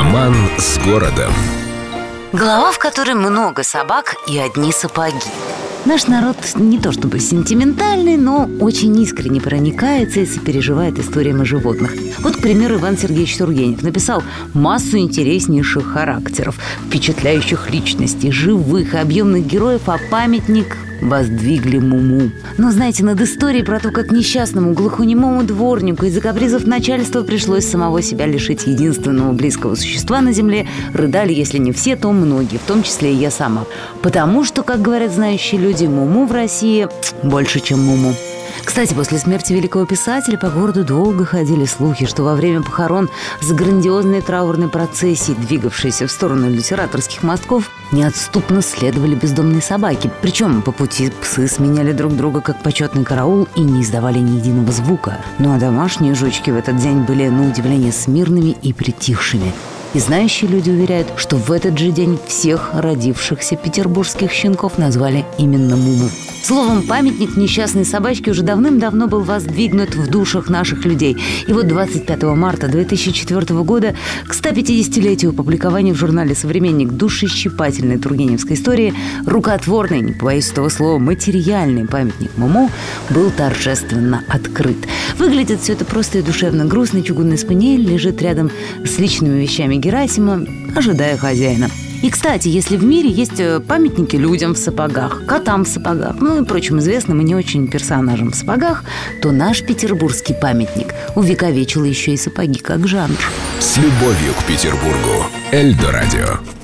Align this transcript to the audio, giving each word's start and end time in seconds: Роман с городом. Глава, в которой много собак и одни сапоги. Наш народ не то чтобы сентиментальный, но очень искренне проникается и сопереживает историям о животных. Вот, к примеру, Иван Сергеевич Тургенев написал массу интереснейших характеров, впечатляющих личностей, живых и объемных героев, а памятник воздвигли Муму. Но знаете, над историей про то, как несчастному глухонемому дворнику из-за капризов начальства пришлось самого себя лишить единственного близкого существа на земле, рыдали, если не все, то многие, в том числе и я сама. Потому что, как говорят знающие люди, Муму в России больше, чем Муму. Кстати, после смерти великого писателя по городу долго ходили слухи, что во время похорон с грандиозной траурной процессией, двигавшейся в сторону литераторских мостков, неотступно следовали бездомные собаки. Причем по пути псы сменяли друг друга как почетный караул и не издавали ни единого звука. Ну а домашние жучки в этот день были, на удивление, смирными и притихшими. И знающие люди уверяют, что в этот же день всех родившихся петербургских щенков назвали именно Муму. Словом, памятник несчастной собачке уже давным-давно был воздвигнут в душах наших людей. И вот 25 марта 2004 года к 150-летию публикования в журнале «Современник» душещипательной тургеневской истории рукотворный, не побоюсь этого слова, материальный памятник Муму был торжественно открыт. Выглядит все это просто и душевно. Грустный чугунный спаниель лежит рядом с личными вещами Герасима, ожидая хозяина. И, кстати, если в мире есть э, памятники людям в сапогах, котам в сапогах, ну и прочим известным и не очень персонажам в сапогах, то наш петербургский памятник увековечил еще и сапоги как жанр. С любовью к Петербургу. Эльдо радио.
Роман 0.00 0.34
с 0.56 0.78
городом. 0.78 1.30
Глава, 2.32 2.72
в 2.72 2.78
которой 2.78 3.12
много 3.12 3.62
собак 3.62 4.14
и 4.26 4.38
одни 4.38 4.72
сапоги. 4.72 5.18
Наш 5.84 6.06
народ 6.06 6.38
не 6.54 6.78
то 6.78 6.90
чтобы 6.90 7.20
сентиментальный, 7.20 8.16
но 8.16 8.48
очень 8.60 8.98
искренне 8.98 9.42
проникается 9.42 10.20
и 10.20 10.26
сопереживает 10.26 10.98
историям 10.98 11.42
о 11.42 11.44
животных. 11.44 11.92
Вот, 12.20 12.36
к 12.36 12.40
примеру, 12.40 12.76
Иван 12.76 12.96
Сергеевич 12.96 13.36
Тургенев 13.36 13.82
написал 13.82 14.22
массу 14.54 14.96
интереснейших 14.96 15.92
характеров, 15.92 16.56
впечатляющих 16.86 17.68
личностей, 17.68 18.32
живых 18.32 18.94
и 18.94 18.96
объемных 18.96 19.46
героев, 19.46 19.82
а 19.84 19.98
памятник 20.10 20.78
воздвигли 21.00 21.78
Муму. 21.78 22.30
Но 22.58 22.70
знаете, 22.70 23.04
над 23.04 23.20
историей 23.20 23.62
про 23.62 23.80
то, 23.80 23.90
как 23.90 24.12
несчастному 24.12 24.72
глухонемому 24.72 25.42
дворнику 25.42 26.06
из-за 26.06 26.20
капризов 26.20 26.66
начальства 26.66 27.22
пришлось 27.22 27.66
самого 27.66 28.02
себя 28.02 28.26
лишить 28.26 28.66
единственного 28.66 29.32
близкого 29.32 29.74
существа 29.74 30.20
на 30.20 30.32
земле, 30.32 30.66
рыдали, 30.92 31.32
если 31.32 31.58
не 31.58 31.72
все, 31.72 31.96
то 31.96 32.12
многие, 32.12 32.58
в 32.58 32.66
том 32.66 32.82
числе 32.82 33.12
и 33.12 33.16
я 33.16 33.30
сама. 33.30 33.64
Потому 34.02 34.44
что, 34.44 34.62
как 34.62 34.82
говорят 34.82 35.12
знающие 35.12 35.60
люди, 35.60 35.86
Муму 35.86 36.26
в 36.26 36.32
России 36.32 36.88
больше, 37.22 37.60
чем 37.60 37.80
Муму. 37.80 38.14
Кстати, 38.64 38.94
после 38.94 39.18
смерти 39.18 39.52
великого 39.52 39.86
писателя 39.86 40.36
по 40.38 40.48
городу 40.48 40.84
долго 40.84 41.24
ходили 41.24 41.64
слухи, 41.64 42.06
что 42.06 42.22
во 42.22 42.34
время 42.34 42.62
похорон 42.62 43.10
с 43.40 43.50
грандиозной 43.52 44.22
траурной 44.22 44.68
процессией, 44.68 45.36
двигавшейся 45.36 46.06
в 46.06 46.10
сторону 46.10 46.48
литераторских 46.48 47.22
мостков, 47.22 47.70
неотступно 47.92 48.62
следовали 48.62 49.14
бездомные 49.14 49.62
собаки. 49.62 50.10
Причем 50.22 50.62
по 50.62 50.72
пути 50.72 51.10
псы 51.20 51.48
сменяли 51.48 51.92
друг 51.92 52.16
друга 52.16 52.40
как 52.40 52.62
почетный 52.62 53.04
караул 53.04 53.48
и 53.54 53.60
не 53.60 53.82
издавали 53.82 54.18
ни 54.18 54.36
единого 54.36 54.72
звука. 54.72 55.18
Ну 55.38 55.54
а 55.54 55.58
домашние 55.58 56.14
жучки 56.14 56.50
в 56.50 56.56
этот 56.56 56.76
день 56.76 57.02
были, 57.02 57.28
на 57.28 57.48
удивление, 57.48 57.92
смирными 57.92 58.56
и 58.62 58.72
притихшими. 58.72 59.52
И 59.92 59.98
знающие 59.98 60.48
люди 60.48 60.70
уверяют, 60.70 61.08
что 61.16 61.36
в 61.36 61.50
этот 61.50 61.76
же 61.76 61.90
день 61.90 62.18
всех 62.28 62.70
родившихся 62.72 63.56
петербургских 63.56 64.30
щенков 64.30 64.78
назвали 64.78 65.24
именно 65.36 65.76
Муму. 65.76 66.08
Словом, 66.42 66.82
памятник 66.86 67.36
несчастной 67.36 67.84
собачке 67.84 68.30
уже 68.30 68.42
давным-давно 68.42 69.06
был 69.06 69.20
воздвигнут 69.20 69.94
в 69.94 70.08
душах 70.08 70.48
наших 70.48 70.84
людей. 70.86 71.16
И 71.46 71.52
вот 71.52 71.68
25 71.68 72.22
марта 72.22 72.66
2004 72.68 73.62
года 73.62 73.94
к 74.26 74.34
150-летию 74.34 75.32
публикования 75.32 75.92
в 75.92 75.98
журнале 75.98 76.34
«Современник» 76.34 76.90
душещипательной 76.92 77.98
тургеневской 77.98 78.56
истории 78.56 78.94
рукотворный, 79.26 80.00
не 80.00 80.12
побоюсь 80.12 80.50
этого 80.50 80.70
слова, 80.70 80.98
материальный 80.98 81.86
памятник 81.86 82.30
Муму 82.36 82.70
был 83.10 83.30
торжественно 83.30 84.24
открыт. 84.28 84.78
Выглядит 85.18 85.60
все 85.60 85.74
это 85.74 85.84
просто 85.84 86.18
и 86.18 86.22
душевно. 86.22 86.64
Грустный 86.64 87.02
чугунный 87.02 87.38
спаниель 87.38 87.86
лежит 87.86 88.22
рядом 88.22 88.50
с 88.84 88.98
личными 88.98 89.40
вещами 89.40 89.76
Герасима, 89.76 90.46
ожидая 90.74 91.16
хозяина. 91.18 91.68
И, 92.02 92.08
кстати, 92.08 92.48
если 92.48 92.76
в 92.76 92.84
мире 92.84 93.10
есть 93.10 93.40
э, 93.40 93.60
памятники 93.60 94.16
людям 94.16 94.54
в 94.54 94.58
сапогах, 94.58 95.26
котам 95.26 95.64
в 95.64 95.68
сапогах, 95.68 96.16
ну 96.18 96.42
и 96.42 96.46
прочим 96.46 96.78
известным 96.78 97.20
и 97.20 97.24
не 97.24 97.34
очень 97.34 97.68
персонажам 97.68 98.30
в 98.30 98.34
сапогах, 98.34 98.84
то 99.20 99.32
наш 99.32 99.62
петербургский 99.62 100.34
памятник 100.34 100.94
увековечил 101.14 101.84
еще 101.84 102.12
и 102.12 102.16
сапоги 102.16 102.58
как 102.58 102.88
жанр. 102.88 103.18
С 103.58 103.76
любовью 103.76 104.32
к 104.38 104.44
Петербургу. 104.44 105.26
Эльдо 105.52 105.92
радио. 105.92 106.59